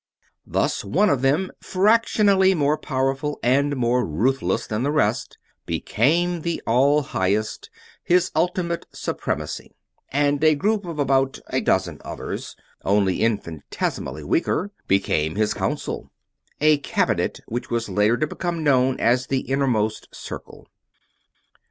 [0.47, 6.59] Thus one of them, fractionally more powerful and more ruthless than the rest, became the
[6.65, 7.69] All Highest
[8.03, 9.75] His Ultimate Supremacy
[10.09, 16.09] and a group of about a dozen others, only infinitesimally weaker, became his Council;
[16.59, 20.67] a cabinet which was later to become known as the Innermost Circle.